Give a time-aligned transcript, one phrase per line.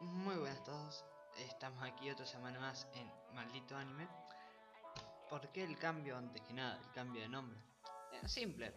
[0.00, 1.04] Muy buenas a todos,
[1.36, 4.08] estamos aquí otra semana más en Maldito Anime.
[5.28, 6.80] ¿Por qué el cambio antes que nada?
[6.82, 7.60] El cambio de nombre.
[8.14, 8.72] Eh, simple, eh,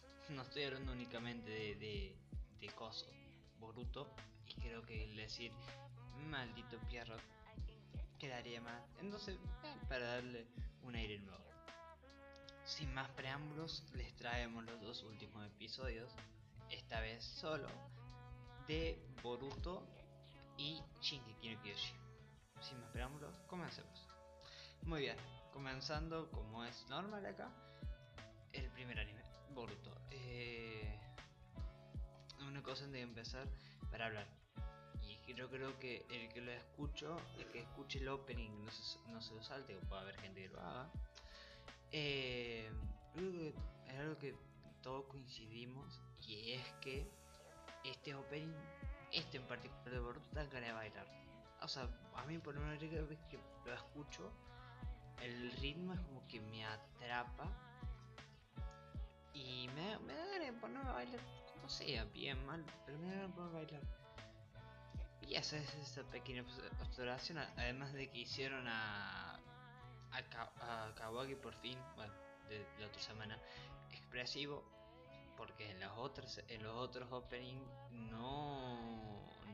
[0.30, 2.16] no estoy hablando únicamente de, de,
[2.58, 3.04] de coso,
[3.60, 4.14] Boruto,
[4.48, 5.52] y creo que el decir
[6.30, 7.20] Maldito Pierrot
[8.18, 8.82] quedaría mal.
[8.98, 10.46] Entonces, eh, para darle
[10.84, 11.44] un aire nuevo.
[12.64, 16.14] Sin más preámbulos, les traemos los dos últimos episodios,
[16.70, 17.68] esta vez solo,
[18.66, 19.91] de Boruto
[20.62, 21.94] y Shingeki no Kyoshi.
[22.60, 24.08] Sin más preámbulos, comencemos.
[24.82, 25.16] Muy bien,
[25.52, 27.50] comenzando como es normal acá,
[28.52, 29.90] el primer anime, Boruto.
[30.10, 31.00] Eh,
[32.46, 33.48] una cosa antes de empezar
[33.90, 34.28] para hablar.
[35.00, 38.98] Y yo creo que el que lo escucho, el que escuche el opening no se,
[39.10, 40.90] no se lo salte, o puede haber gente que lo haga.
[41.90, 42.70] Eh,
[43.16, 43.52] creo
[43.88, 44.34] es algo que
[44.80, 47.10] todos coincidimos y es que
[47.84, 48.54] este opening,
[49.12, 51.06] este en particular de Boruto, dan ganas bailar.
[51.60, 54.32] O sea, a mí por una vez que lo escucho,
[55.20, 57.46] el ritmo es como que me atrapa
[59.32, 61.20] y me, me da ganas de ponerme a bailar,
[61.54, 64.02] como sea, bien, mal, pero me da ganas de ponerme a bailar.
[65.28, 66.44] Y esa es esa pequeña
[66.80, 69.38] observación, además de que hicieron a,
[70.10, 70.92] a, Ka a
[71.40, 72.12] por fin, bueno,
[72.48, 73.38] de la otra semana,
[73.90, 74.64] expresivo,
[75.36, 78.81] porque en los otros, en los otros openings no,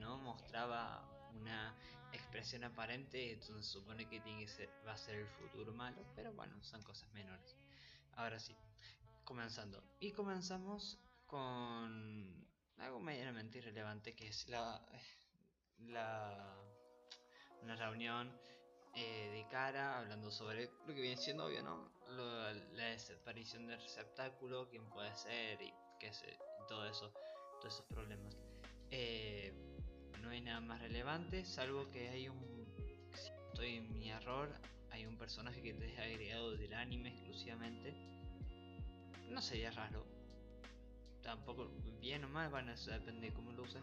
[0.08, 1.06] no mostraba
[1.38, 1.74] una
[2.12, 6.32] expresión aparente, entonces supone que tiene que ser, va a ser el futuro malo, pero
[6.32, 7.54] bueno, son cosas menores.
[8.14, 8.56] Ahora sí,
[9.24, 9.84] comenzando.
[10.00, 12.46] Y comenzamos con
[12.78, 14.80] algo medianamente irrelevante que es la,
[15.80, 16.56] la
[17.62, 18.32] una reunión
[18.94, 21.92] eh, de cara hablando sobre lo que viene siendo obvio, ¿no?
[22.16, 27.12] La desaparición del receptáculo, quién puede ser y qué sé, todo eso,
[27.60, 28.34] todos esos problemas.
[28.90, 29.67] Eh,
[30.28, 32.36] no hay nada más relevante, salvo que hay un.
[33.14, 34.50] Si estoy en mi error,
[34.90, 37.94] hay un personaje que te es agregado del anime exclusivamente.
[39.30, 40.04] No sería raro.
[41.22, 43.82] Tampoco, bien o mal, bueno, eso depende de cómo lo usen.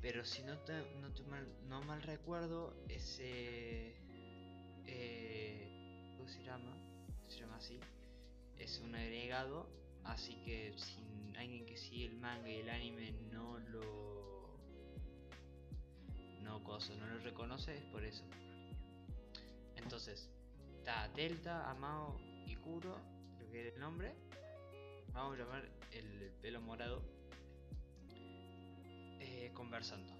[0.00, 3.94] Pero si no, te, no, te mal, no mal recuerdo, ese.
[4.84, 6.76] Eh, ¿Cómo se llama?
[7.28, 7.78] Se llama así.
[8.58, 9.68] Es un agregado.
[10.02, 14.25] Así que si alguien que sigue el manga y el anime no lo.
[16.46, 16.62] No
[16.96, 18.24] no lo reconoce, es por eso.
[19.74, 20.30] Entonces,
[20.78, 22.96] está Delta, Amao y Kuro,
[23.36, 24.14] creo que es el nombre.
[25.12, 27.02] Vamos a llamar el pelo morado
[29.20, 30.12] eh, conversando.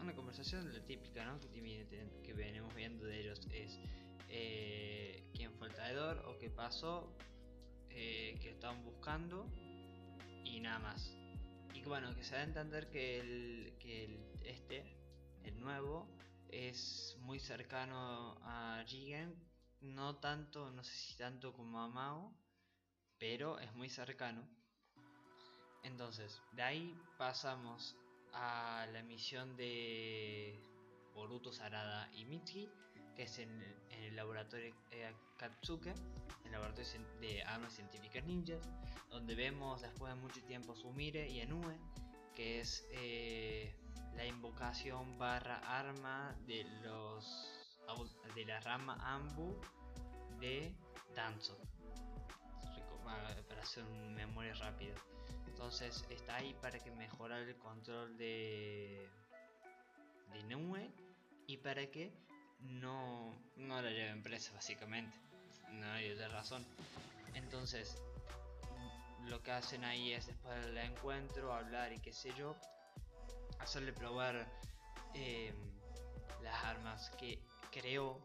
[0.00, 3.78] Una conversación la típica que, que venimos viendo de ellos es
[4.30, 7.14] eh, quién fue el traidor o qué pasó,
[7.90, 9.46] eh, que estaban buscando
[10.44, 11.14] y nada más.
[11.74, 15.03] Y bueno, que se da a entender que, el, que el, este,
[15.44, 16.08] el nuevo,
[16.48, 19.34] es muy cercano a Jigen,
[19.80, 22.32] no tanto, no sé si tanto como a Mao,
[23.18, 24.46] pero es muy cercano.
[25.82, 27.96] Entonces, de ahí pasamos
[28.32, 30.58] a la misión de
[31.14, 32.68] Boruto, Sarada y Mitsuki,
[33.14, 35.94] que es en, el laboratorio eh, Katsuke,
[36.44, 36.90] el laboratorio
[37.20, 38.66] de armas científicas ninjas,
[39.10, 41.78] donde vemos después de mucho tiempo Sumire y Enue,
[42.34, 43.74] que es eh,
[44.14, 47.50] la invocación barra arma de los
[48.34, 49.60] de la rama Ambu
[50.40, 50.74] de
[51.14, 51.58] Danzo
[53.48, 54.94] para hacer memoria rápida
[55.46, 59.08] entonces está ahí para que mejorar el control de
[60.32, 60.90] de
[61.46, 62.12] y para que
[62.60, 65.16] no, no la lleven presa básicamente.
[65.70, 66.64] No hay otra razón.
[67.34, 67.96] Entonces
[69.26, 72.56] lo que hacen ahí es después del encuentro hablar y qué sé yo
[73.64, 74.46] hacerle probar
[75.14, 75.52] eh,
[76.42, 77.38] las armas que
[77.72, 78.20] creó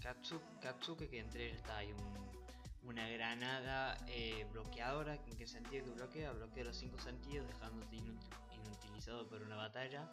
[0.00, 5.90] Katsuke, Katsuke que entre ellos está un, una granada eh, bloqueadora en qué sentido que
[5.90, 8.30] bloquea bloquea los cinco sentidos dejándote inutil,
[8.64, 10.08] inutilizado por una batalla.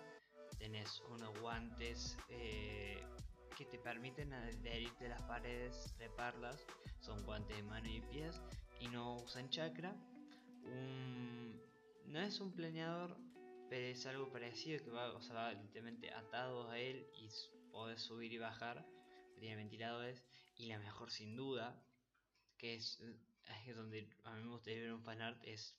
[0.57, 3.03] Tenés unos guantes eh,
[3.55, 6.65] que te permiten adherirte a las paredes, treparlas,
[7.01, 8.41] son guantes de mano y pies
[8.79, 9.95] y no usan chakra.
[10.65, 11.61] Un,
[12.07, 13.15] no es un planeador,
[13.73, 17.27] pero es algo parecido que va, o sea, va literalmente atado a él y
[17.71, 18.85] podés subir y bajar.
[19.39, 20.23] Tiene ventiladores
[20.55, 21.83] y la mejor sin duda,
[22.59, 23.01] que es,
[23.65, 25.75] es donde a mí me gustaría ver un fanart, es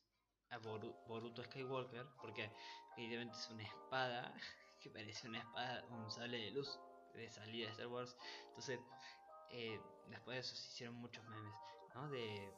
[0.50, 2.50] a Boruto Skywalker, porque
[2.96, 4.35] evidentemente es una espada
[4.82, 6.76] que parece una espada, un sable de luz
[7.14, 8.17] de salida de Star Wars.
[8.49, 8.81] Entonces,
[9.52, 11.55] eh, después de eso se hicieron muchos memes,
[11.94, 12.11] ¿no?
[12.11, 12.52] De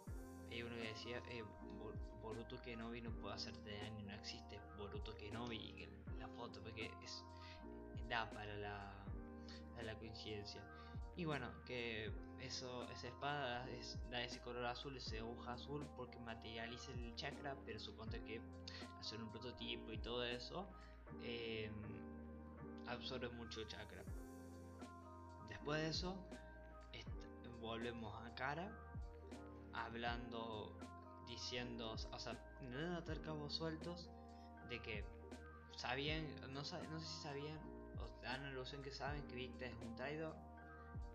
[0.50, 1.44] hay uno que decía, eh,
[2.22, 5.88] Boruto Kenobi no puede hacerte daño, no existe Boruto Kenobi, y
[6.18, 7.24] la foto, porque es
[8.08, 8.92] da para la,
[9.82, 10.62] la coincidencia.
[11.16, 16.18] Y bueno, que eso, esa espada es, da ese color azul, ese hoja azul, porque
[16.20, 18.40] materializa el chakra, pero suponte que
[19.00, 20.68] hacer un prototipo y todo eso
[21.22, 21.70] eh,
[22.86, 24.04] absorbe mucho chakra.
[25.48, 26.16] Después de eso,
[27.60, 28.70] volvemos a cara,
[29.76, 30.76] hablando,
[31.26, 32.32] diciendo, o sea,
[32.62, 34.08] no deben atar cabos sueltos
[34.68, 35.04] de que
[35.76, 37.58] sabían, no, no sé si sabían,
[37.98, 40.34] o dan la ilusión que saben que Victor es un traidor,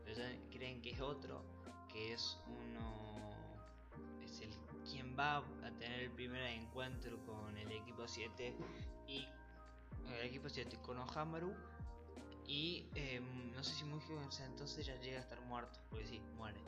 [0.04, 0.22] pero
[0.52, 1.44] creen que es otro,
[1.90, 3.32] que es uno,
[4.24, 4.52] es el
[4.90, 8.56] quien va a tener el primer encuentro con el equipo 7
[9.08, 9.28] y
[10.08, 11.54] el equipo 7 con Ohamaru
[12.48, 16.60] y em, no sé si joven entonces ya llega a estar muerto, porque sí, muere.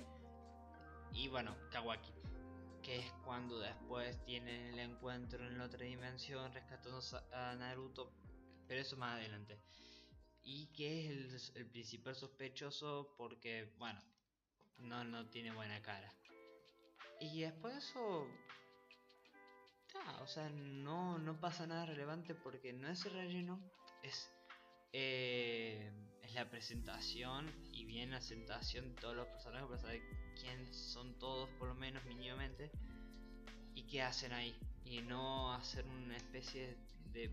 [1.13, 2.11] Y bueno, Kawaki,
[2.81, 6.99] que es cuando después tienen el encuentro en la otra dimensión rescatando
[7.31, 8.11] a Naruto,
[8.67, 9.59] pero eso más adelante.
[10.43, 14.01] Y que es el, principal sospechoso porque, bueno,
[14.79, 16.13] no, no tiene buena cara.
[17.19, 18.27] Y después de eso...
[20.19, 23.61] o sea, no, no pasa nada relevante porque no es el relleno,
[24.01, 24.29] es
[24.95, 29.67] eh, es la presentación y bien la presentación de todos los personajes
[30.33, 32.71] para saber quién son todos, por lo menos mínimamente,
[33.75, 34.55] y qué hacen ahí.
[34.85, 36.77] Y no hacer una especie
[37.11, 37.29] de,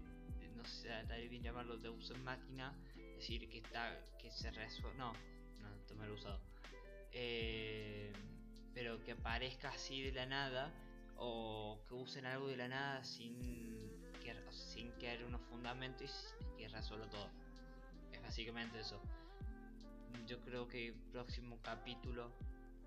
[0.56, 2.74] no sé, tal bien llamarlo de uso en máquina,
[3.16, 4.96] decir que está, que se resuelve.
[4.98, 5.12] No,
[5.60, 6.40] no, lo he usado.
[7.12, 8.12] Eh,
[8.72, 10.72] pero que aparezca así de la nada
[11.16, 13.36] o que usen algo de la nada sin
[14.22, 17.28] que, sin que haya unos fundamentos y que resuelva todo
[18.30, 19.02] básicamente eso.
[20.26, 22.30] Yo creo que el próximo capítulo,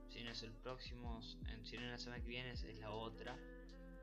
[0.09, 1.21] si no es el próximo,
[1.63, 3.35] si no es la semana que viene, es la otra.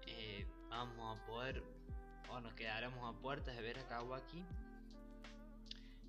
[0.07, 1.63] Eh, vamos a poder,
[2.31, 4.45] o nos quedaremos a puertas de ver a Kawaki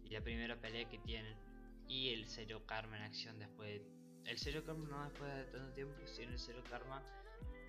[0.03, 1.35] y la primera pelea que tienen.
[1.87, 3.81] Y el serio karma en acción después
[4.25, 7.01] El serio karma no después de tanto tiempo, sino el serio karma.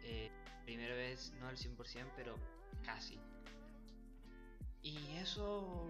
[0.05, 0.31] Eh,
[0.65, 2.37] primera vez, no al 100%, pero
[2.85, 3.19] casi.
[4.83, 5.87] Y eso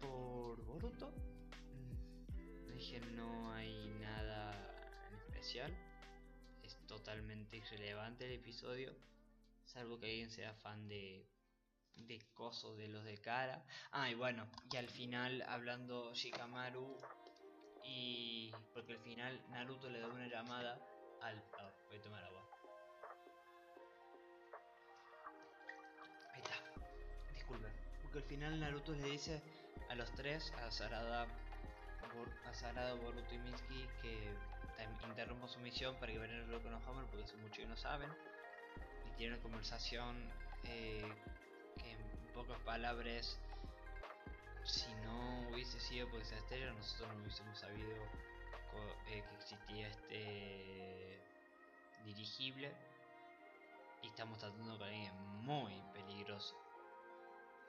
[0.00, 4.67] por Boruto, mm, dije no hay nada
[6.64, 8.92] Es totalmente irrelevante el episodio.
[9.64, 11.24] Salvo que alguien sea fan de,
[11.94, 13.64] de coso de los de cara.
[13.92, 16.98] Ah, y bueno, y al final hablando Shikamaru
[17.84, 20.76] y porque al final Naruto le da una llamada
[21.22, 21.40] al...
[21.86, 22.44] Voy a tomar agua.
[26.34, 27.32] Ahí está.
[27.32, 27.72] Disculpen.
[28.02, 29.40] Porque al final Naruto le dice
[29.88, 31.28] a los tres, a Sarada,
[32.44, 34.34] a Sarada Boruto y Mitsuki, que
[35.18, 38.08] interrumpo su misión para que vayan lo con Hammer porque son muchos que no saben.
[39.06, 40.30] Y tiene una conversación
[40.64, 41.12] eh,
[41.76, 43.38] que en pocas palabras,
[44.64, 47.96] si no hubiese sido por esa estrella, nosotros no hubiésemos sabido
[49.08, 51.20] eh, que existía este
[52.04, 52.72] dirigible.
[54.02, 56.54] Y estamos tratando con alguien muy peligroso.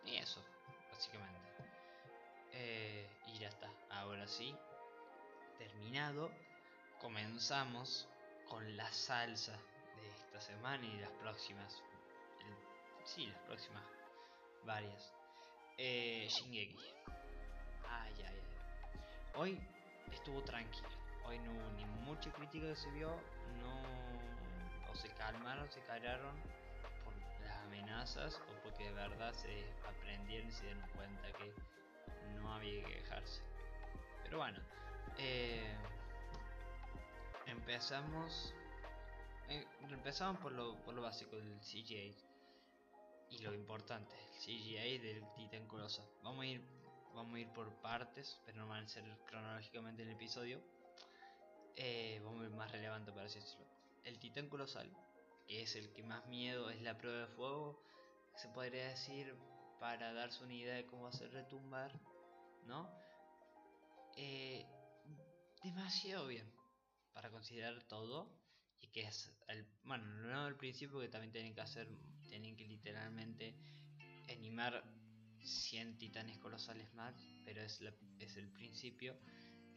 [0.06, 0.44] Y eso,
[0.92, 1.40] básicamente.
[2.52, 3.72] Eh, y ya está.
[3.90, 4.56] Ahora sí,
[5.58, 6.30] terminado.
[7.00, 8.08] Comenzamos
[8.48, 9.54] con la salsa
[10.02, 11.82] de esta semana y las próximas.
[13.06, 13.84] sí, las próximas.
[14.66, 15.14] Varias.
[15.78, 16.78] Eh, Shingeki.
[17.88, 19.00] Ay, ay, ay.
[19.36, 19.60] Hoy
[20.12, 20.90] estuvo tranquilo.
[21.26, 23.10] Hoy no hubo ni mucha crítica que se vio.
[23.62, 24.92] No.
[24.92, 26.36] O se calmaron, se callaron
[27.06, 27.14] por
[27.46, 31.54] las amenazas o porque de verdad se aprendieron y se dieron cuenta que
[32.42, 33.42] no había que quejarse.
[34.24, 34.60] Pero bueno,
[35.18, 35.76] eh,
[37.52, 38.54] empezamos.
[39.50, 42.16] Eh, empezamos por lo, por lo básico del CGI
[43.32, 46.06] y lo importante, el CGI del Titan Colosal.
[46.24, 46.62] Vamos a ir,
[47.14, 50.62] vamos a ir por partes, pero no van a ser cronológicamente en el episodio.
[51.76, 53.66] Eh, vamos a ir más relevante para decirlo.
[54.04, 54.90] El Titán Colosal,
[55.48, 57.82] que es el que más miedo es la prueba de fuego,
[58.36, 59.36] se podría decir
[59.80, 61.92] para darse una idea de cómo hacer retumbar
[62.66, 62.90] ¿no?
[64.16, 64.66] Eh,
[65.64, 66.59] demasiado bien
[67.14, 68.32] para considerar todo
[68.82, 71.88] y que es el, bueno, no al principio que también tienen que hacer,
[72.28, 73.56] tienen que literalmente
[74.30, 74.84] animar
[75.42, 77.14] 100 titanes colosales más,
[77.44, 77.82] pero es,
[78.20, 79.18] es el principio.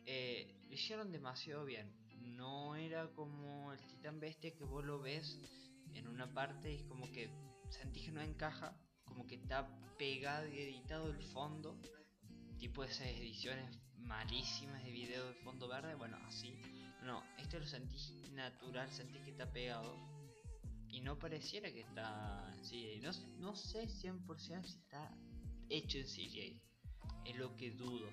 [0.04, 1.92] Eh, lo hicieron demasiado bien.
[2.20, 5.38] No era como el titán bestia que vos lo ves
[5.94, 7.30] en una parte y es como que
[7.70, 11.80] sentís que no encaja, como que está pegado y editado el fondo
[12.58, 16.56] tipo esas ediciones malísimas de video de fondo verde, bueno, así.
[17.04, 17.96] No, esto lo sentí
[18.32, 19.96] natural, sentí que está pegado.
[20.88, 23.02] Y no pareciera que está en.
[23.02, 25.10] No, no sé 100% si está
[25.68, 26.62] hecho en CGI.
[27.24, 28.08] es lo que dudo.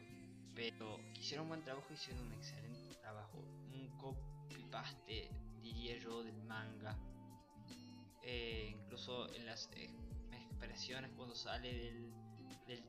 [0.55, 3.37] Pero hicieron un buen trabajo, hicieron un excelente trabajo.
[3.37, 5.29] Un copy-paste,
[5.61, 6.97] diría yo, del manga.
[8.23, 9.69] Eh, incluso en las
[10.31, 12.13] expresiones cuando sale del,
[12.67, 12.83] del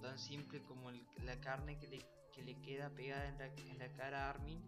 [0.00, 1.98] tan simple como la carne que le,
[2.32, 4.60] que le, queda pegada en la, en la cara a Armin.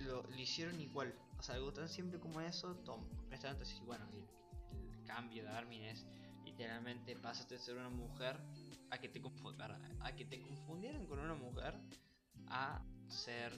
[0.00, 1.14] Lo, hicieron igual.
[1.38, 3.04] O sea, algo tan simple como eso, Tom.
[3.30, 6.06] Y bueno, el, cambio de Armin es
[6.44, 8.38] literalmente pasaste de ser una mujer
[8.90, 9.20] a que te
[10.00, 11.74] a que te confundieran con una mujer
[12.46, 13.52] a ser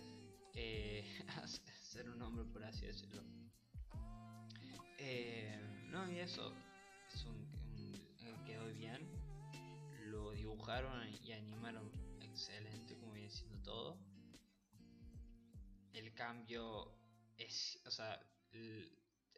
[0.55, 1.05] eh,
[1.83, 3.23] ser un hombre por así decirlo
[4.99, 6.55] eh, no y eso
[7.13, 7.47] es un,
[8.21, 9.07] eh, quedó bien
[10.07, 14.12] lo dibujaron y animaron excelente como viene siendo todo
[16.23, 16.95] cambio
[17.37, 18.21] es o sea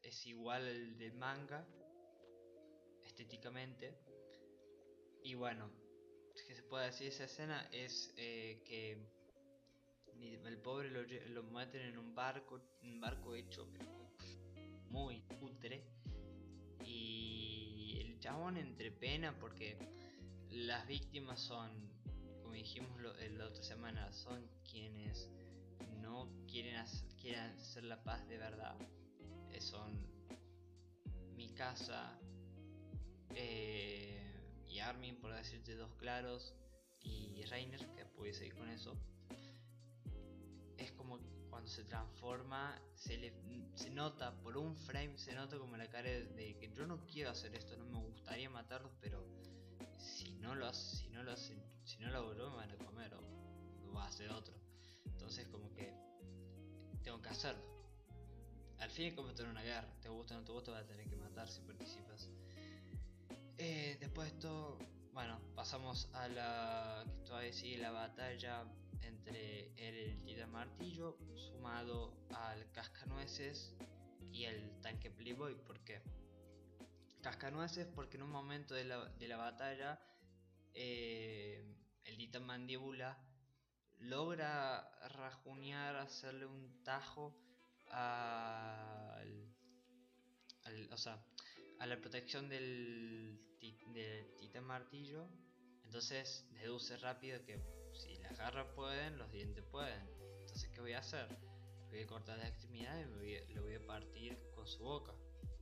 [0.02, 1.66] es igual al del manga
[3.04, 3.94] estéticamente.
[5.22, 5.70] Y bueno,
[6.46, 8.98] que se puede decir esa escena es eh, que
[10.20, 13.66] el pobre lo, lo, meten en un barco, un barco hecho
[14.90, 15.86] muy putre.
[16.84, 19.78] Y el chabón entre pena porque
[20.50, 21.70] las víctimas son,
[22.42, 25.30] como dijimos la otra semana, son quienes
[26.04, 27.56] no quieren hacer, quieren
[27.88, 28.76] la paz de verdad.
[29.50, 30.06] Eh, son
[31.34, 32.18] mi casa,
[33.34, 36.54] eh, y Armin, por decirte dos claros,
[37.00, 38.96] y Reiner, que puedes seguir con eso,
[40.76, 41.18] es como
[41.50, 43.32] cuando se transforma, se le
[43.74, 47.30] se nota por un frame, se nota como la cara de que yo no quiero
[47.30, 49.26] hacer esto, no me gustaría matarlos, pero
[49.98, 53.14] si no lo si no lo si no lo hago yo me van a comer
[53.14, 54.53] o va a hacer otro.
[57.24, 57.62] Que hacerlo.
[58.78, 60.86] Al fin y como en una guerra, te gusta o no te gusta, vas a
[60.86, 62.28] tener que matar si participas.
[63.56, 64.78] Eh, después de esto,
[65.12, 68.64] bueno, pasamos a la que todavía sigue la batalla
[69.00, 73.74] entre el titán martillo sumado al cascanueces
[74.30, 75.54] y el tanque Playboy.
[75.54, 76.02] ¿Por qué?
[77.22, 79.98] Cascanueces porque en un momento de la, de la batalla
[80.74, 81.64] eh,
[82.04, 83.18] el titán mandíbula
[84.00, 87.34] logra rajunear, hacerle un tajo
[87.90, 89.54] al,
[90.90, 91.24] o sea,
[91.78, 93.40] a la protección del,
[94.38, 95.28] titán martillo,
[95.84, 97.60] entonces deduce rápido que
[97.92, 100.00] si las garras pueden, los dientes pueden.
[100.40, 101.28] Entonces, ¿qué voy a hacer?
[101.88, 103.06] Voy a cortar las extremidades
[103.48, 105.12] y lo voy a partir con su boca,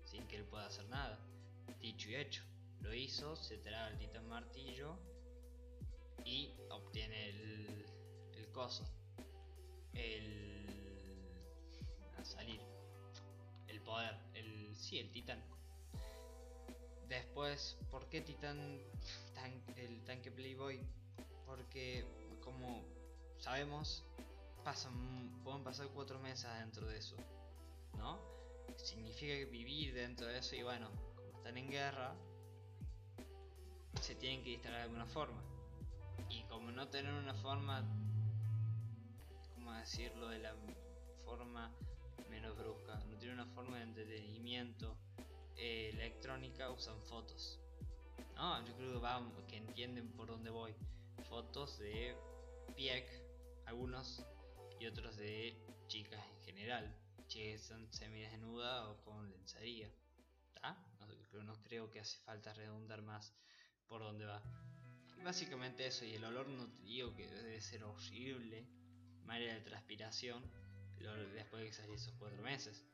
[0.05, 1.19] sin que él pueda hacer nada.
[1.81, 2.43] Dicho y hecho,
[2.81, 4.99] lo hizo, se traga el titán martillo
[6.25, 7.92] y obtiene el
[8.53, 8.85] coso.
[9.95, 10.67] El.
[12.19, 12.61] a salir.
[13.69, 14.17] El poder.
[14.35, 14.75] El.
[14.77, 15.43] sí, el titán.
[17.09, 18.59] Después, ¿por qué Titan
[19.77, 20.81] el tanque Playboy?
[21.45, 22.07] Porque
[22.43, 22.83] como
[23.39, 24.05] sabemos,
[24.65, 27.17] pasan, pueden pasar cuatro meses dentro de eso,
[27.99, 28.19] ¿no?
[28.77, 32.15] Significa vivir dentro de eso y bueno, como están en guerra,
[34.01, 35.43] se tienen que distraer de alguna forma.
[36.31, 37.85] Y como no tener una forma,
[39.73, 40.29] ¿cómo decirlo?
[40.29, 40.55] De la
[41.25, 41.75] forma
[42.29, 44.99] menos brusca, no tiene una forma de entretenimiento
[45.57, 47.59] eh, electrónica usan fotos.
[48.35, 50.75] No, yo creo que, que entienden por dónde voy.
[51.27, 52.15] Fotos de
[52.77, 53.09] Pieck,
[53.65, 54.23] algunos,
[54.79, 55.57] y otros de
[55.89, 56.95] chicas en general.
[57.27, 59.91] Que son semidesnudas o con lencería.
[60.63, 63.33] No, no creo que hace falta redundar más
[63.89, 64.43] por dónde va.
[65.25, 68.82] básicamente eso, y el olor no te digo que debe ser horrible.
[69.27, 70.43] María de transpiración
[71.35, 72.85] después de que salí esos cuatro meses.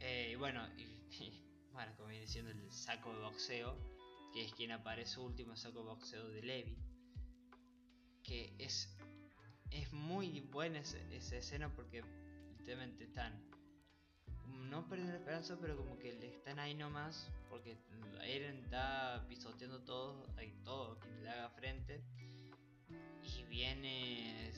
[0.00, 0.66] Eh, y bueno,
[1.72, 3.76] bueno, como viene diciendo el saco de boxeo,
[4.32, 6.78] que es quien aparece último saco de boxeo de Levi,
[8.22, 8.96] que es,
[9.70, 12.02] es muy buena esa, escena porque
[12.58, 13.32] literalmente están,
[14.46, 17.78] no perdiendo la esperanza, pero como que le están ahí nomás, porque
[18.22, 22.02] Eren está pisoteando todo, hay todo que le haga frente,
[23.22, 24.52] y viene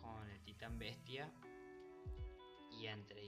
[0.00, 1.32] Con el titán bestia
[2.70, 3.26] y entre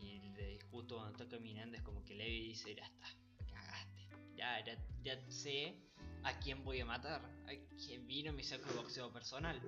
[0.54, 3.06] el justo cuando está caminando es como que Levi dice, ya está,
[3.50, 4.08] cagaste.
[4.36, 5.74] Ya, ya, ya sé
[6.22, 7.20] a quién voy a matar.
[7.46, 9.60] A quién vino mi saco de boxeo personal.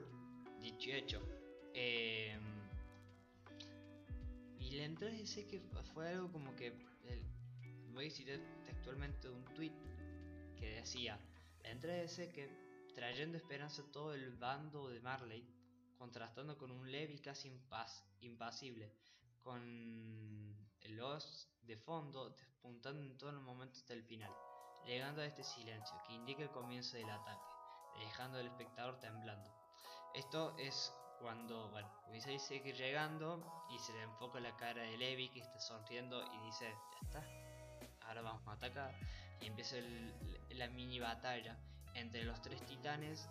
[0.61, 1.23] Dicho y hecho.
[1.73, 2.42] Em,
[4.59, 5.61] y la entrada ese que
[5.94, 6.73] fue algo como que...
[7.92, 9.73] voy a citar textualmente un tweet
[10.56, 11.18] que decía,
[11.62, 12.49] la entrada ese que
[12.94, 15.44] trayendo esperanza a todo el bando de Marley,
[16.00, 18.90] contrastando con un Levi casi impas impasible
[19.42, 19.61] con
[20.80, 24.33] el os de fondo despuntando en todo el momento hasta el final,
[24.87, 27.45] llegando a este silencio que indica el comienzo del ataque.
[27.99, 29.50] dejando al espectador temblando.
[30.14, 30.90] Esto es
[31.21, 35.61] cuando, bueno, Visay sigue llegando y se le enfoca la cara de Levi que está
[35.61, 37.23] sonriendo y dice, ya está,
[38.07, 38.95] ahora vamos a atacar.
[39.42, 39.76] Y empieza
[40.50, 41.59] la mini batalla
[41.92, 43.28] entre los tres titanes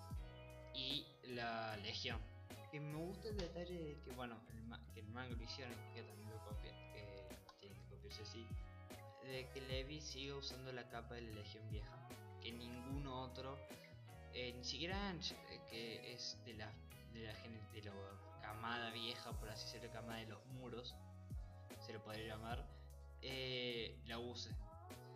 [0.76, 2.29] y la legión.
[2.72, 4.36] Que me gusta el detalle de que, bueno,
[4.94, 7.28] que el manga lo hicieron, que también lo copia, que
[7.60, 8.46] tiene que copiarse así,
[9.24, 11.98] de que Levi siga usando la capa de la legión vieja,
[12.42, 13.58] que ninguno otro,
[14.34, 16.72] eh, ni siquiera Ange, eh, que es de la
[17.14, 17.34] de la,
[17.74, 17.92] de la
[18.42, 20.96] camada vieja, por así decirlo, camada de los muros,
[21.80, 22.64] se lo podría llamar,
[23.24, 24.52] eh, la use.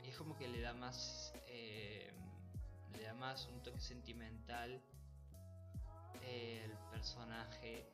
[0.04, 4.82] Y es como que le da más, le da más un toque sentimental
[6.22, 7.86] el personaje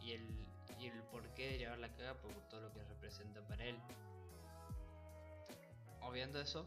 [0.00, 0.46] y el,
[0.78, 3.78] y el porqué de llevar la caga por todo lo que representa para él.
[6.02, 6.66] Obviando eso,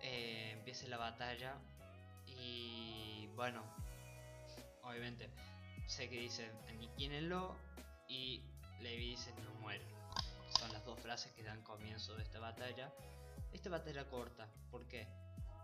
[0.00, 1.56] empieza la batalla
[2.26, 3.62] y bueno,
[4.82, 5.30] obviamente
[5.86, 7.56] sé que dicen aniquíenlo
[8.08, 8.42] y
[8.80, 9.84] Levi dice no muere.
[10.58, 12.92] Son las dos frases que dan comienzo de esta batalla.
[13.52, 15.06] Esta batalla corta, ¿por qué?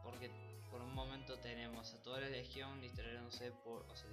[0.03, 0.31] Porque
[0.73, 4.09] por un momento tenemos a toda la legión distrayéndose por, o sea,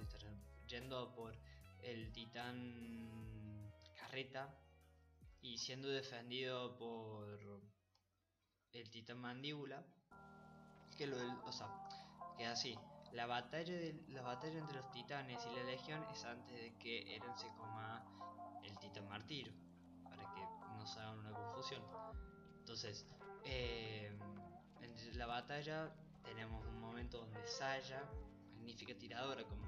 [0.68, 1.34] yendo por
[1.82, 4.54] el titán carreta
[5.40, 7.40] y siendo defendido por
[8.72, 9.82] el titán mandíbula
[10.98, 11.66] que lo o sea
[12.36, 12.78] que así
[13.12, 17.16] la batalla, de, la batalla entre los titanes y la legión es antes de que
[17.16, 18.04] Eren se coma
[18.62, 19.52] el titán martillo,
[20.04, 20.42] para que
[20.76, 21.82] no se hagan una confusión.
[22.60, 23.08] Entonces,
[23.44, 24.16] eh,
[25.14, 25.92] la batalla
[26.24, 28.02] tenemos un momento donde Saya,
[28.54, 29.62] magnífica tiradora, como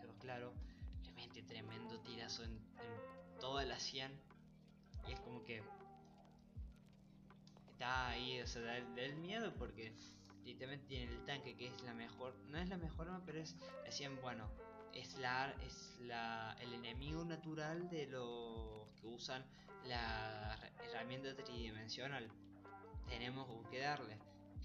[0.00, 0.52] quedó claro,
[1.02, 2.58] le mete tremendo tirazo en,
[3.40, 4.12] toda la 100
[5.08, 5.62] y es como que
[7.72, 9.92] está ahí, o sea, da el miedo porque
[10.44, 14.18] literalmente tiene el tanque que es la mejor, no es la mejor pero es, decían,
[14.22, 14.48] bueno,
[14.92, 19.44] es la es la el enemigo natural de los que usan
[19.86, 22.30] la herramienta tridimensional.
[23.08, 24.18] Tenemos que darle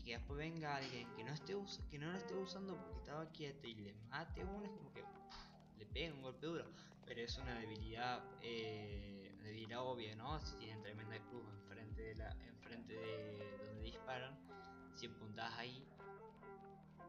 [0.10, 1.54] que después venga alguien que no esté
[1.92, 5.04] que no lo esté usando porque estaba quieto y le mate uno es como que
[5.78, 6.66] le pega un golpe duro,
[7.06, 10.40] pero es una debilidad eh, debilidad obvia, ¿no?
[10.42, 14.36] Si tienen tremenda cruz enfrente de la enfrente de donde disparan
[14.96, 15.88] si apuntás ahí,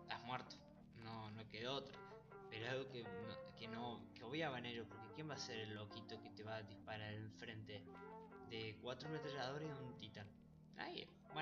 [0.03, 0.57] estás muerto.
[1.03, 1.99] No, no quedó otra.
[2.51, 5.59] Pero es algo que no, que no, que odiaban ellos, porque ¿quién va a ser
[5.61, 7.83] el loquito que te va a disparar enfrente
[8.51, 10.27] de cuatro ametralladores y un titán?
[10.77, 11.09] Nadie.
[11.33, 11.40] Bueno,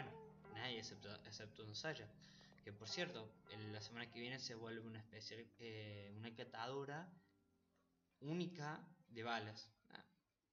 [0.93, 2.09] excepto, excepto un Saya.
[2.65, 3.31] Que por cierto,
[3.73, 7.11] la semana que viene se vuelve una especial, eh, una catadora
[8.21, 9.71] única de balas.
[9.91, 10.05] Ah,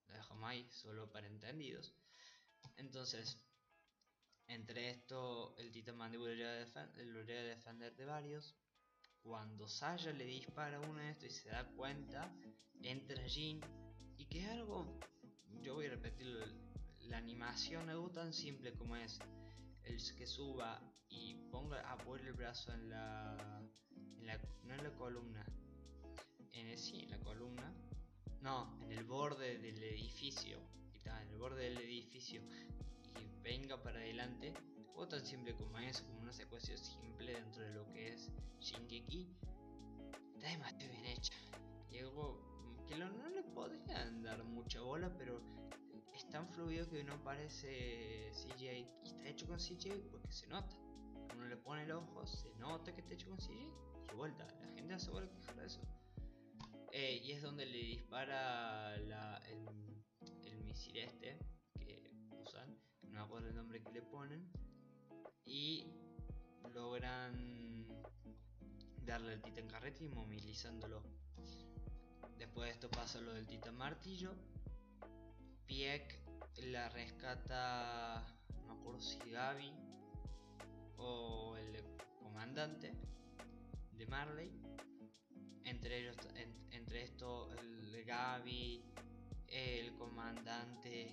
[0.08, 1.93] la dejamos ahí, solo para entendidos.
[2.78, 3.39] Entonces,
[4.48, 8.56] entre esto, el Titán Mandíbula lo llega a defender de varios.
[9.21, 12.32] Cuando Saya le dispara uno de estos y se da cuenta,
[12.82, 13.62] entra Jin.
[14.17, 15.00] Y que es algo,
[15.62, 16.45] yo voy a repetirlo,
[17.00, 19.19] la animación algo tan simple como es
[19.86, 23.38] el que suba y ponga apoye el brazo en la,
[24.19, 25.45] en la no en la columna
[26.52, 27.74] en el, sí, en la columna
[28.41, 30.60] no en el borde del edificio
[31.06, 32.41] en el borde del edificio
[33.45, 34.54] venga para adelante,
[34.95, 39.30] o tan simple como es, como una secuencia simple dentro de lo que es Shingeki,
[40.34, 41.34] está demasiado bien hecha.
[41.91, 45.43] Y algo que no le podrían dar mucha bola, pero
[46.15, 48.88] es tan fluido que no parece CGI.
[49.04, 50.75] Y está hecho con CGI porque se nota.
[51.36, 53.71] Uno le pone el ojo, se nota que está hecho con CGI
[54.12, 54.47] y vuelta.
[54.62, 55.82] La gente hace vuelta quejar de eso.
[56.91, 59.67] Eh, y es donde le dispara la, el,
[60.45, 61.38] el misil este
[61.78, 62.10] que
[62.41, 62.78] usan
[63.15, 64.49] no me acuerdo el nombre que le ponen,
[65.45, 65.88] y
[66.73, 67.88] logran
[69.06, 71.04] darle al titán carrete y movilizándolo.
[72.38, 74.34] Después de esto pasa lo del titán martillo.
[75.67, 76.19] Pieck
[76.58, 78.25] la rescata,
[78.56, 79.71] no me acuerdo si Gaby
[80.97, 81.84] o el
[82.19, 82.93] comandante
[83.93, 84.51] de Marley.
[85.63, 86.15] Entre ellos,
[86.71, 88.84] entre esto, el Gaby,
[89.47, 91.12] el comandante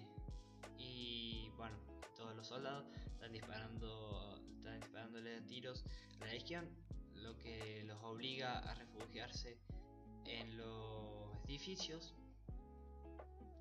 [0.76, 1.76] y bueno,
[2.16, 5.84] todos los soldados están disparando, están disparándole tiros
[6.20, 6.68] a la legión,
[7.14, 9.58] lo que los obliga a refugiarse
[10.26, 12.14] en los edificios.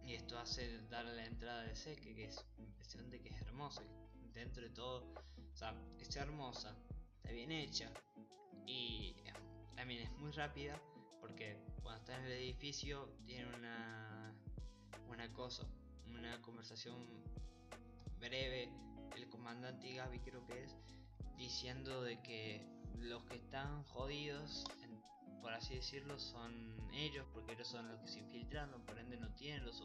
[0.06, 3.84] Y esto hace dar la entrada de Seque, que es impresionante, que es hermosa.
[4.34, 5.14] Dentro de todo,
[5.54, 6.76] o sea, es hermosa,
[7.18, 7.92] está bien hecha
[8.66, 9.16] y
[9.76, 10.82] también es muy rápida
[11.20, 14.34] porque cuando está en el edificio tiene una,
[15.10, 15.68] una cosa,
[16.06, 17.08] una conversación
[18.20, 18.70] breve
[19.16, 20.76] el comandante Gaby creo que es
[21.38, 22.66] diciendo de que
[23.00, 24.64] los que están jodidos,
[25.42, 29.34] por así decirlo, son ellos, porque ellos son los que se infiltraron, por ende no
[29.36, 29.84] tienen los,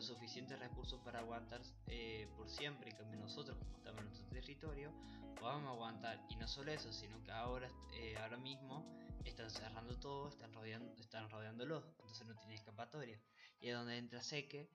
[0.00, 4.92] suficientes recursos para aguantar eh, por siempre, y cambio nosotros, como estamos en nuestro territorio,
[5.40, 6.24] a aguantar.
[6.28, 8.86] Y no solo eso, sino que ahora, eh, ahora mismo
[9.24, 13.20] están cerrando todo, están, rodeando, están rodeándolo, entonces no tiene escapatoria.
[13.60, 14.70] Y es donde entra Seque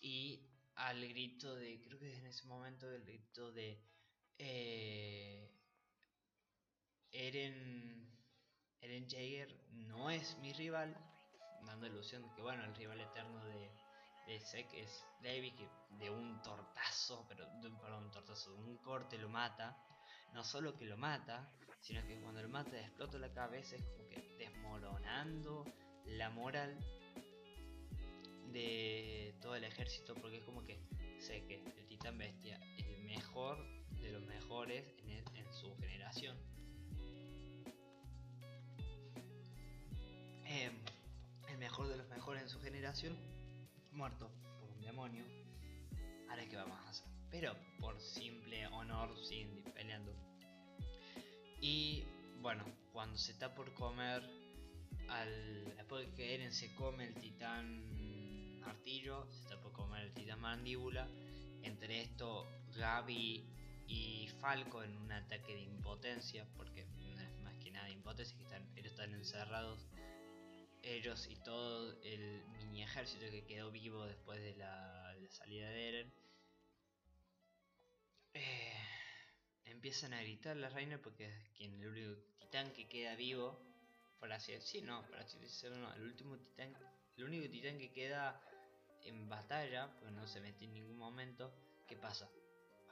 [0.00, 3.82] y al grito de, creo que en ese momento el grito de
[4.38, 5.50] eh,
[7.12, 8.10] Eren,
[8.82, 9.48] Eren Jaeger
[9.88, 10.94] no es mi rival,
[11.64, 13.70] dando ilusión de que bueno, el rival eterno de,
[14.26, 15.68] de es Levi, que
[15.98, 19.76] de un tortazo, pero de un, perdón, tortazo, de un corte lo mata.
[20.34, 24.08] No solo que lo mata, sino que cuando lo mata explota la cabeza, es como
[24.08, 25.64] que desmoronando
[26.06, 26.78] la moral
[28.52, 30.78] de todo el ejército, porque es como que
[31.18, 33.58] sé que el titán bestia es el mejor
[34.00, 36.36] de los mejores en, su generación.
[40.54, 40.74] Em,
[41.48, 43.16] el mejor de los mejores en su generación,
[43.90, 45.24] muerto por un demonio.
[46.28, 47.08] Ahora que vamos a hacer.
[47.30, 50.14] Pero por simple honor siguen peleando.
[51.58, 52.04] Y
[52.42, 54.28] bueno, cuando se está por comer
[55.08, 55.74] al.
[55.74, 60.40] Después de que Eren se come el titán martillo, se está por comer el titán
[60.40, 61.08] mandíbula.
[61.62, 63.42] Entre esto, Gaby
[63.86, 66.84] y Falco en un ataque de impotencia, porque
[67.14, 69.88] no es más que nada impotencia, que están, ellos están encerrados,
[70.82, 76.12] ellos y todo el mini ejército que quedó vivo después de la, salida de Eren.
[78.34, 78.72] Eh,
[79.64, 83.58] empiezan a gritar la reina porque es quien el único titán que queda vivo,
[84.18, 86.74] por así decirlo, no, por así no, el último titán,
[87.16, 88.40] el único titán que queda
[89.04, 91.52] en batalla, pues no se mete en ningún momento,
[91.86, 92.30] ¿qué pasa?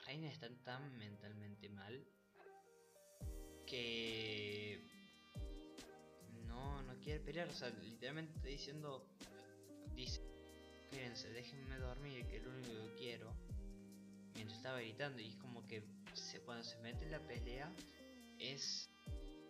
[0.06, 2.06] Reina está tan mentalmente mal
[3.66, 4.99] que
[6.60, 9.06] no, quiere pelear, o sea, literalmente diciendo,
[9.94, 10.20] dice,
[10.84, 13.34] espérense, déjenme dormir, que es lo único que quiero,
[14.34, 15.82] mientras estaba gritando, y es como que
[16.44, 17.72] cuando se mete en la pelea
[18.38, 18.88] es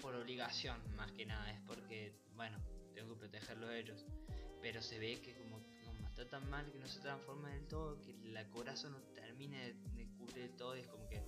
[0.01, 2.59] por obligación, más que nada, es porque, bueno,
[2.94, 4.05] tengo que protegerlos a ellos,
[4.62, 5.61] pero se ve que como,
[6.07, 9.75] está tan mal que no se transforma del todo, que la corazón no termina de
[10.35, 11.23] de todo y es como que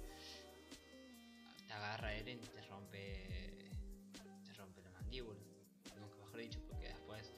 [1.67, 3.71] te agarra Eren y te rompe
[4.45, 5.41] te rompe la mandíbula
[6.33, 7.31] mejor dicho porque después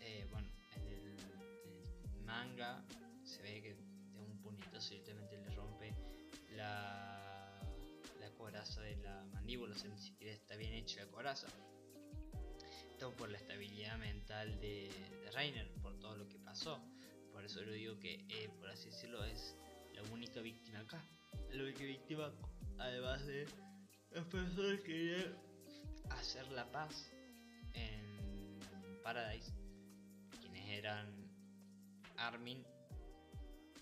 [0.00, 2.84] eh, bueno en el, manga
[3.24, 5.94] se ve que de un puñetazo directamente le rompe
[6.56, 7.60] la
[8.20, 11.48] la coraza de la mandíbula o sea ni siquiera está bien hecha la coraza.
[12.98, 14.88] Todo por la estabilidad mental de,
[15.24, 16.80] de Reiner por todo lo que pasó.
[17.32, 19.56] Por eso lo digo que eh, por así decirlo es
[19.94, 21.02] la única víctima acá.
[21.50, 22.32] La única víctima,
[22.78, 23.48] además de
[24.12, 25.36] las personas que querían
[26.10, 27.11] hacer la paz
[29.02, 29.52] Paradise,
[30.40, 31.30] quienes eran
[32.16, 32.64] Armin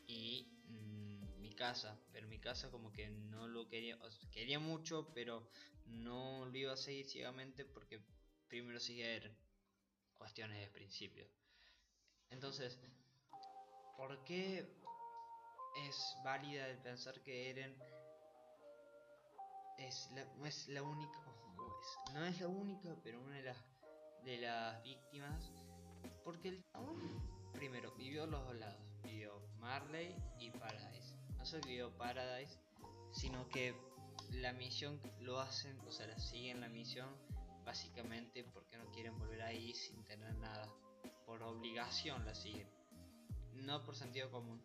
[0.06, 3.98] y mm, mi casa, pero mi casa como que no lo quería,
[4.32, 5.48] quería mucho, pero
[5.86, 8.00] no lo iba a seguir ciegamente porque
[8.48, 9.36] primero sigue Eren.
[10.18, 11.26] Cuestiones de principio.
[12.28, 12.78] Entonces,
[13.96, 14.70] ¿por qué
[15.88, 17.74] es válida el pensar que Eren
[19.78, 21.18] es la, es la única,
[22.12, 23.56] no es la única, pero una de las,
[24.24, 25.50] de las víctimas,
[26.24, 26.64] porque el
[27.52, 31.16] primero vivió los dos lados, vivió Marley y Paradise.
[31.36, 32.58] No solo vivió Paradise,
[33.12, 33.74] sino que
[34.30, 37.08] la misión lo hacen, o sea, la siguen la misión
[37.64, 40.68] básicamente porque no quieren volver ahí sin tener nada.
[41.26, 42.68] Por obligación la siguen,
[43.52, 44.60] no por sentido común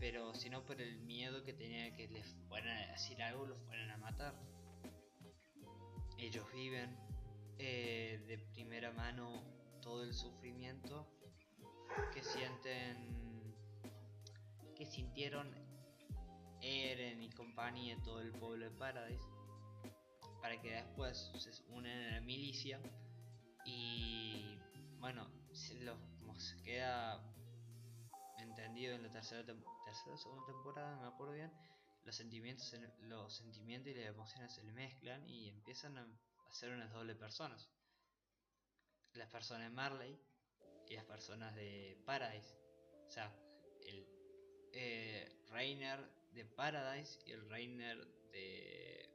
[0.00, 3.90] pero sino por el miedo que tenía que les fueran a decir algo, los fueran
[3.90, 4.34] a matar.
[6.16, 6.96] Ellos viven
[7.62, 9.44] eh, de primera mano
[9.82, 11.06] todo el sufrimiento
[12.10, 13.54] que sienten,
[14.74, 15.54] que sintieron
[16.62, 19.26] Eren y compañía, todo el pueblo de Paradise,
[20.40, 22.80] para que después se unen a la milicia
[23.66, 24.58] y
[24.98, 25.30] bueno,
[26.18, 27.22] como se queda
[28.38, 31.52] entendido en la tercera tercera segunda temporada, me acuerdo bien,
[32.04, 36.06] los sentimientos, los sentimientos y las emociones se le mezclan y empiezan a
[36.50, 37.68] ser unas doble personas.
[39.14, 40.20] Las personas de Marley
[40.88, 42.54] y las personas de Paradise.
[43.06, 43.32] O sea,
[43.82, 44.06] el
[44.72, 46.00] eh, Reiner
[46.32, 49.08] de Paradise y el Reiner de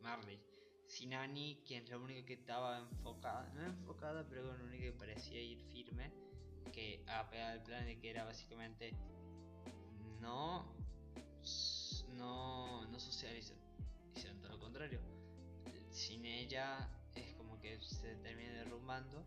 [0.00, 0.40] Marley.
[0.86, 5.40] Sinani, quien es la única que estaba enfocada, no enfocada, pero la única que parecía
[5.40, 6.12] ir firme,
[6.70, 8.94] que a pegar el plan de que era básicamente
[10.20, 10.70] no,
[12.08, 13.56] no, no socializan,
[14.14, 15.21] hicieron todo lo contrario.
[16.02, 19.24] Sin ella es como que se termina derrumbando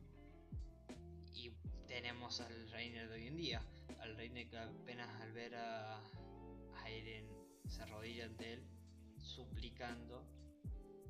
[1.33, 1.49] y
[1.87, 3.61] tenemos al Reiner de hoy en día,
[4.01, 6.89] al Reiner que apenas al ver a, a
[7.69, 8.63] se arrodilla ante él,
[9.17, 10.25] suplicando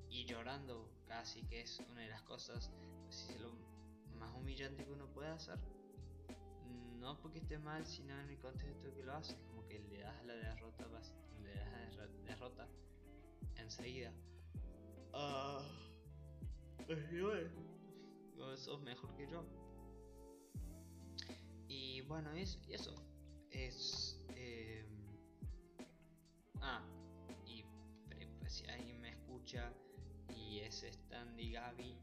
[0.07, 2.71] y llorando casi, que es una de las cosas,
[3.09, 3.51] si lo
[4.19, 5.57] más humillante que uno puede hacer.
[6.99, 10.23] No porque esté mal, sino en el contexto que lo hace, como que le das
[10.25, 10.85] la derrota,
[11.41, 12.67] le das la derrota
[13.57, 14.13] enseguida.
[15.17, 15.61] Ah,
[18.35, 19.45] bueno, sos mejor que yo.
[21.69, 22.93] Y bueno, es eso.
[23.49, 24.19] Es.
[24.35, 24.85] Eh,
[26.61, 26.85] ah,
[27.45, 27.63] y
[28.39, 29.71] pues, si alguien me escucha
[30.35, 31.97] y es Stand y Gaby,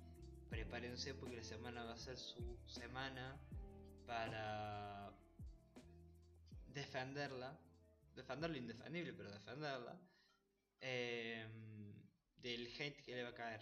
[0.48, 3.38] prepárense porque la semana va a ser su semana
[4.06, 5.12] para
[6.68, 7.58] defenderla.
[8.16, 10.00] Defender lo indefendible, pero defenderla.
[10.80, 11.46] Eh,
[12.42, 13.60] del hate que le va a caer.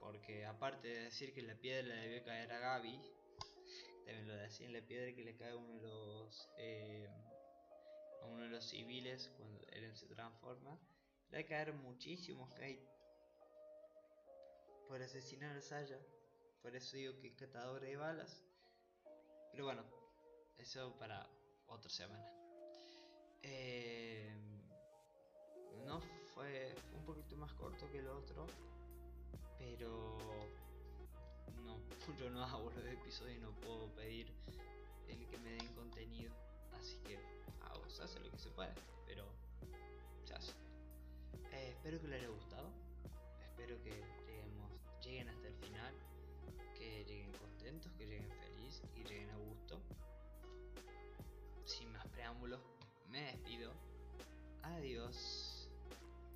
[0.00, 3.00] Porque aparte de decir que la piedra le debió caer a Gaby,
[4.04, 7.08] también lo decía en la piedra que le cae a uno de los eh,
[8.22, 10.78] a uno de los civiles cuando Eren se transforma,
[11.30, 12.86] le va a caer muchísimo hate
[14.88, 15.98] por asesinar a Saya.
[16.62, 18.42] Por eso digo que es catador de balas.
[19.52, 19.84] Pero bueno,
[20.58, 21.28] eso para
[21.66, 22.26] otra semana.
[23.42, 24.34] Eh,
[25.84, 28.46] no fue, un poquito más corto que el otro,
[29.58, 30.18] pero
[31.62, 31.78] no,
[32.18, 34.32] yo no hago los episodios y no puedo pedir
[35.08, 36.32] el que me den contenido,
[36.78, 37.18] así que
[37.62, 38.72] hago, se hace lo que se puede,
[39.06, 39.24] pero
[40.24, 40.52] se hace.
[41.52, 42.70] Eh, espero que les haya gustado,
[43.42, 44.02] espero que
[45.02, 45.94] lleguen hasta el final,
[46.76, 49.80] que lleguen contentos, que lleguen felices y lleguen a gusto.
[51.64, 52.60] Sin más preámbulos,
[53.08, 53.72] me despido.
[54.62, 55.43] Adiós.